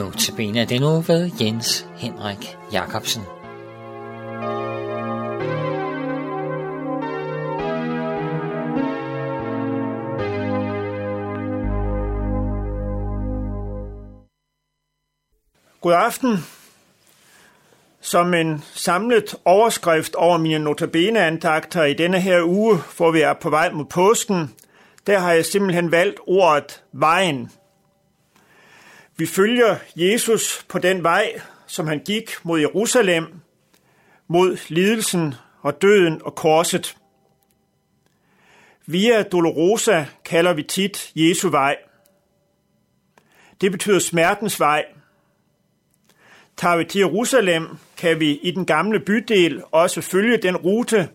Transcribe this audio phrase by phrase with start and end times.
[0.00, 3.22] Notabene den det nu ved Jens Henrik Jacobsen.
[15.80, 16.38] God aften.
[18.00, 23.50] Som en samlet overskrift over mine notabene-andagter i denne her uge, hvor vi er på
[23.50, 24.54] vej mod påsken,
[25.06, 27.50] der har jeg simpelthen valgt ordet vejen.
[29.20, 33.24] Vi følger Jesus på den vej, som han gik mod Jerusalem,
[34.28, 36.96] mod lidelsen og døden og korset.
[38.86, 41.76] Via Dolorosa kalder vi tit Jesu vej.
[43.60, 44.84] Det betyder smertens vej.
[46.56, 51.08] Tager vi til Jerusalem, kan vi i den gamle bydel også følge den rute,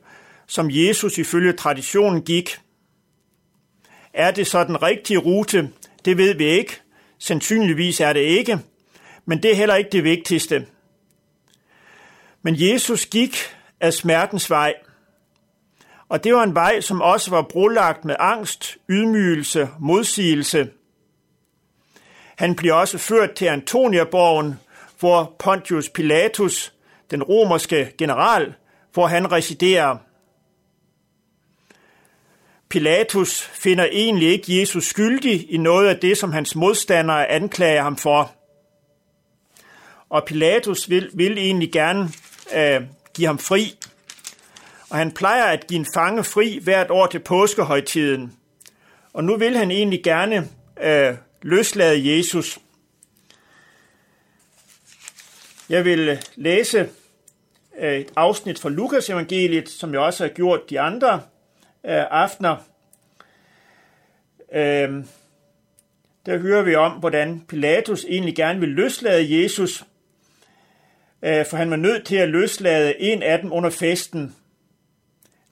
[0.48, 2.60] som Jesus ifølge traditionen gik.
[4.14, 5.72] Er det så den rigtige rute?
[6.06, 6.82] Det ved vi ikke.
[7.20, 8.60] Sandsynligvis er det ikke,
[9.26, 10.66] men det er heller ikke det vigtigste.
[12.42, 13.38] Men Jesus gik
[13.80, 14.74] af smertens vej,
[16.10, 20.70] og det var en vej, som også var brolagt med angst, ydmygelse, modsigelse.
[22.36, 24.60] Han bliver også ført til Antoniaborgen,
[25.00, 26.74] hvor Pontius Pilatus,
[27.12, 28.54] den romerske general,
[28.94, 29.98] hvor han residerer.
[32.70, 37.98] Pilatus finder egentlig ikke Jesus skyldig i noget af det, som hans modstandere anklager ham
[37.98, 38.32] for.
[40.10, 42.10] Og Pilatus vil, vil egentlig gerne
[42.56, 42.82] øh,
[43.14, 43.78] give ham fri.
[44.90, 48.34] Og han plejer at give en fange fri hvert år til påskehøjtiden.
[49.14, 50.50] Og nu vil han egentlig gerne
[50.84, 52.60] øh, løslade Jesus.
[55.70, 56.90] Jeg vil øh, læse
[57.80, 61.22] øh, et afsnit fra Lukas evangeliet, som jeg også har gjort de andre
[61.86, 62.56] øh, aftener.
[64.54, 65.06] Øh,
[66.26, 69.86] der hører vi om, hvordan Pilatus egentlig gerne vil løslade Jesus,
[71.22, 74.36] øh, for han var nødt til at løslade en af dem under festen.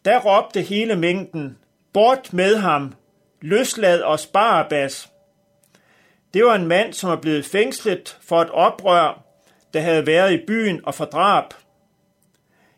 [0.05, 1.57] Der råbte hele mængden,
[1.93, 2.93] bort med ham,
[3.41, 5.09] løslad os Barabbas.
[6.33, 9.23] Det var en mand, som var blevet fængslet for et oprør,
[9.73, 11.53] der havde været i byen og for drab.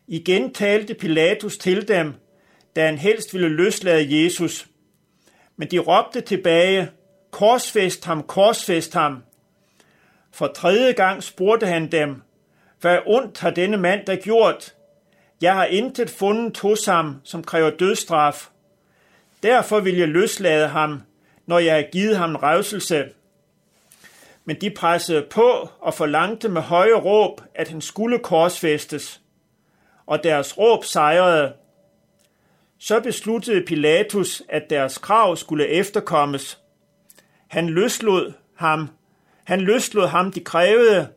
[0.06, 2.14] Igen talte Pilatus til dem,
[2.76, 4.66] da han helst ville løslade Jesus.
[5.56, 6.90] Men de råbte tilbage,
[7.30, 9.22] korsfest ham, korsfest ham.
[10.32, 12.22] For tredje gang spurgte han dem,
[12.80, 14.74] hvad ondt har denne mand der gjort?
[15.40, 18.48] Jeg har intet fundet hos ham, som kræver dødstraf.
[19.42, 21.02] Derfor vil jeg løslade ham,
[21.46, 23.08] når jeg har givet ham revselse.
[24.44, 29.20] Men de pressede på og forlangte med høje råb, at han skulle korsfæstes.
[30.06, 31.52] Og deres råb sejrede.
[32.78, 36.58] Så besluttede Pilatus, at deres krav skulle efterkommes.
[37.48, 38.88] Han løslod ham.
[39.44, 41.08] Han løslod ham, de krævede,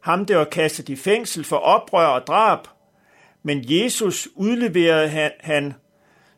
[0.00, 2.58] ham der var kastet i fængsel for oprør og drab.
[3.42, 5.74] Men Jesus udleverede han, han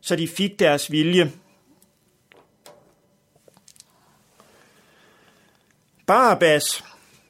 [0.00, 1.32] så de fik deres vilje.
[6.06, 6.84] Barabbas,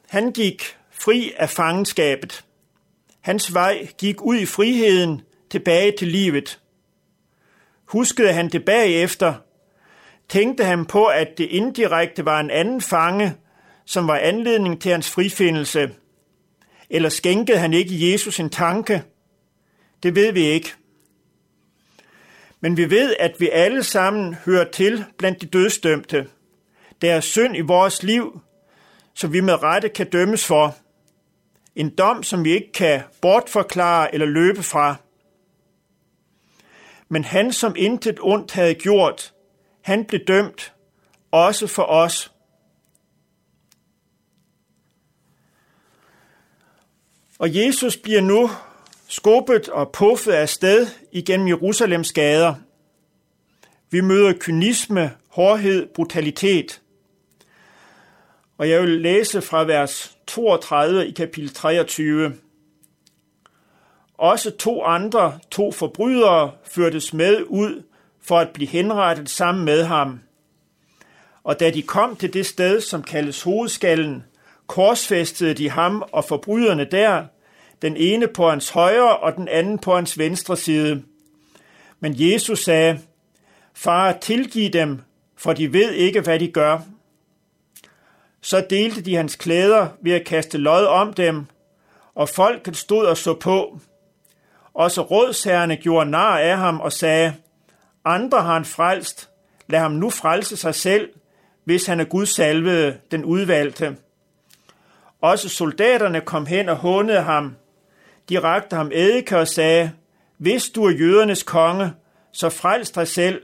[0.09, 2.45] han gik fri af fangenskabet.
[3.21, 6.62] Hans vej gik ud i friheden, tilbage til livet.
[7.93, 9.35] Huskede han det bagefter,
[10.29, 13.35] tænkte han på, at det indirekte var en anden fange,
[13.85, 15.91] som var anledning til hans frifindelse.
[16.91, 19.03] Eller skænkede han ikke Jesus en tanke?
[20.03, 20.73] Det ved vi ikke.
[22.61, 26.27] Men vi ved, at vi alle sammen hører til blandt de dødsdømte.
[27.03, 28.41] Der er synd i vores liv,
[29.15, 30.77] som vi med rette kan dømmes for.
[31.77, 34.97] En dom, som vi ikke kan bortforklare eller løbe fra.
[37.13, 39.35] Men han, som intet ondt havde gjort,
[39.81, 40.75] han blev dømt,
[41.31, 42.33] også for os.
[47.39, 48.51] Og Jesus bliver nu
[49.09, 52.55] skubbet og puffet af sted igennem Jerusalems gader.
[53.91, 56.83] Vi møder kynisme, hårdhed, brutalitet.
[58.59, 62.39] Og jeg vil læse fra vers 32 i kapitel 23.
[64.19, 67.83] Også to andre, to forbrydere, førtes med ud
[68.23, 70.21] for at blive henrettet sammen med ham.
[71.45, 74.25] Og da de kom til det sted, som kaldes hovedskallen,
[74.67, 77.25] korsfæstede de ham og forbryderne der,
[77.83, 81.03] den ene på hans højre og den anden på hans venstre side.
[82.01, 83.01] Men Jesus sagde,
[83.75, 85.01] Far, tilgiv dem,
[85.37, 86.79] for de ved ikke, hvad de gør.
[88.41, 91.47] Så delte de hans klæder ved at kaste lod om dem,
[92.15, 93.81] og folket stod og så på.
[94.75, 97.35] Også rådsherrene gjorde nar af ham og sagde,
[98.05, 99.31] andre har han frelst,
[99.67, 101.09] lad ham nu frelse sig selv,
[101.65, 103.97] hvis han er Guds salvede, den udvalgte.
[105.21, 107.57] Også soldaterne kom hen og hånede ham.
[108.29, 109.93] De rakte ham eddike og sagde,
[110.39, 111.93] hvis du er jødernes konge,
[112.33, 113.43] så frels dig selv.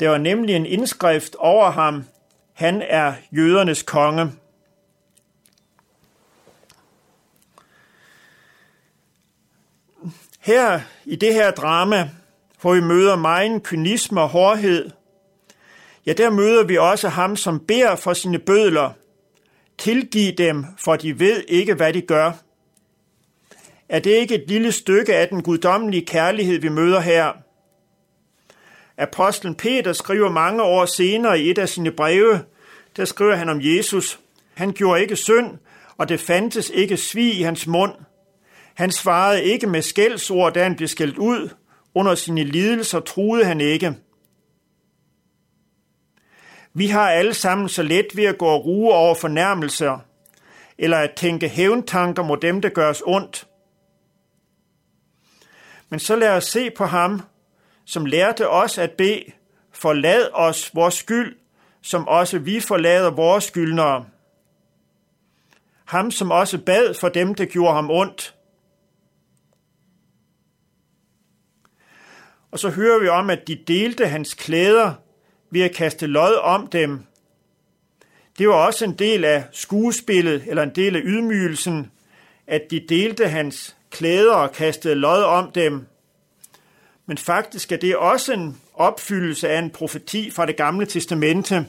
[0.00, 2.04] Der var nemlig en indskrift over ham,
[2.52, 4.32] han er jødernes konge.
[10.44, 12.10] Her i det her drama,
[12.60, 14.90] hvor vi møder megen kynisme og hårdhed,
[16.06, 18.90] ja, der møder vi også ham, som beder for sine bødler.
[19.78, 22.32] Tilgiv dem, for de ved ikke, hvad de gør.
[23.88, 27.32] Er det ikke et lille stykke af den guddommelige kærlighed, vi møder her?
[28.98, 32.40] Apostlen Peter skriver mange år senere i et af sine breve,
[32.96, 34.20] der skriver han om Jesus.
[34.54, 35.58] Han gjorde ikke synd,
[35.98, 37.92] og det fandtes ikke svig i hans mund.
[38.74, 41.48] Han svarede ikke med skældsord, da han blev skældt ud.
[41.94, 43.96] Under sine lidelser truede han ikke.
[46.74, 49.98] Vi har alle sammen så let ved at gå og ruge over fornærmelser,
[50.78, 53.46] eller at tænke hævntanker mod dem, der gør os ondt.
[55.88, 57.22] Men så lad os se på ham,
[57.84, 59.24] som lærte os at bede,
[59.72, 61.36] forlad os vores skyld,
[61.82, 64.06] som også vi forlader vores skyldnere.
[65.84, 68.33] Ham, som også bad for dem, der gjorde ham ondt.
[72.54, 74.94] Og så hører vi om, at de delte hans klæder
[75.50, 77.00] ved at kaste lod om dem.
[78.38, 81.90] Det var også en del af skuespillet, eller en del af ydmygelsen,
[82.46, 85.86] at de delte hans klæder og kastede lod om dem.
[87.06, 91.66] Men faktisk er det også en opfyldelse af en profeti fra det gamle testamente.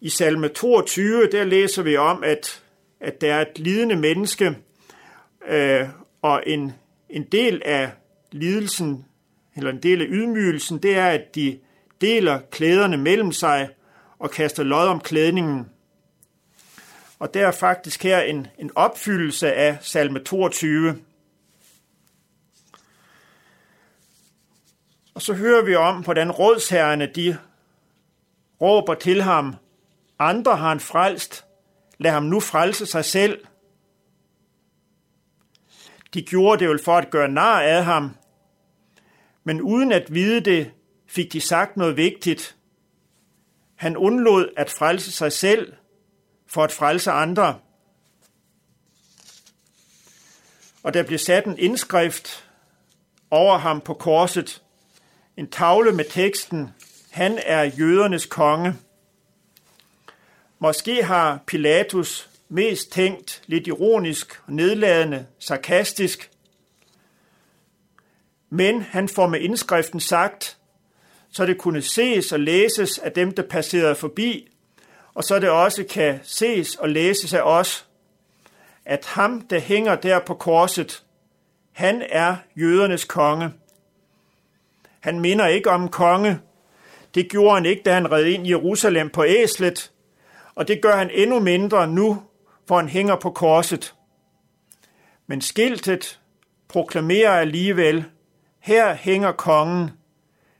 [0.00, 2.62] I salme 22, der læser vi om, at,
[3.00, 4.56] at der er et lidende menneske,
[5.48, 5.88] øh,
[6.22, 6.72] og en,
[7.10, 7.90] en del af
[8.32, 9.04] lidelsen,
[9.56, 11.58] eller en del af ydmygelsen, det er, at de
[12.00, 13.68] deler klæderne mellem sig
[14.18, 15.68] og kaster lod om klædningen.
[17.18, 21.00] Og der er faktisk her en, en opfyldelse af salme 22.
[25.14, 27.38] Og så hører vi om, hvordan rådsherrene de
[28.60, 29.56] råber til ham,
[30.18, 31.44] andre har han frelst,
[31.98, 33.44] lad ham nu frelse sig selv.
[36.14, 38.16] De gjorde det vel for at gøre nar af ham,
[39.50, 40.70] men uden at vide det,
[41.06, 42.56] fik de sagt noget vigtigt.
[43.74, 45.72] Han undlod at frelse sig selv
[46.46, 47.58] for at frelse andre.
[50.82, 52.48] Og der blev sat en indskrift
[53.30, 54.62] over ham på korset.
[55.36, 56.68] En tavle med teksten,
[57.10, 58.74] han er jødernes konge.
[60.58, 66.30] Måske har Pilatus mest tænkt lidt ironisk, nedladende, sarkastisk,
[68.50, 70.58] men han får med indskriften sagt,
[71.30, 74.48] så det kunne ses og læses af dem, der passerede forbi,
[75.14, 77.86] og så det også kan ses og læses af os,
[78.84, 81.04] at ham, der hænger der på korset,
[81.72, 83.50] han er jødernes konge.
[85.00, 86.38] Han minder ikke om konge.
[87.14, 89.92] Det gjorde han ikke, da han red ind i Jerusalem på æslet,
[90.54, 92.22] og det gør han endnu mindre nu,
[92.66, 93.94] hvor han hænger på korset.
[95.26, 96.20] Men skiltet
[96.68, 98.04] proklamerer alligevel,
[98.60, 99.90] her hænger kongen.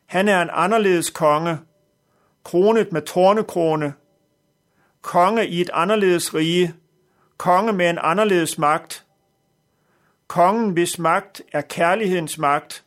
[0.06, 1.58] Han er en anderledes konge,
[2.44, 3.94] kronet med tornekrone.
[5.02, 6.74] konge i et anderledes rige,
[7.36, 9.04] konge med en anderledes magt,
[10.26, 12.84] kongen hvis magt er kærlighedens magt,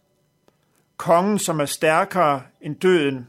[0.97, 3.27] kongen som er stærkere end døden.